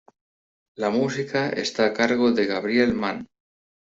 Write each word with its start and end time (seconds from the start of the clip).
La 0.83 0.89
música 0.89 1.49
está 1.51 1.85
a 1.85 1.93
cargo 1.93 2.31
de 2.31 2.47
Gabriel 2.47 2.95
Mann. 2.95 3.27